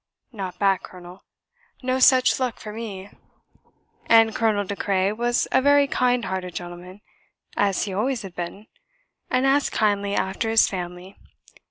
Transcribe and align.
"Not 0.31 0.57
back, 0.57 0.81
colonel; 0.81 1.25
no 1.83 1.99
such 1.99 2.39
luck 2.39 2.59
for 2.59 2.73
me" 2.73 3.11
and 4.07 4.33
Colonel 4.33 4.63
De 4.65 4.75
Craye 4.75 5.11
was 5.11 5.47
a 5.51 5.61
very 5.61 5.85
kind 5.85 6.25
hearted 6.25 6.55
gentleman, 6.55 7.01
as 7.55 7.83
he 7.83 7.93
always 7.93 8.23
had 8.23 8.33
been, 8.33 8.65
and 9.29 9.45
asked 9.45 9.71
kindly 9.73 10.15
after 10.15 10.49
his 10.49 10.67
family. 10.67 11.19